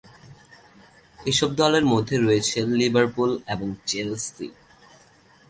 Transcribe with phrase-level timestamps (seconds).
[1.19, 4.47] এসব দলের মধ্যে রয়েছে লিভারপুল এবং চেলসি।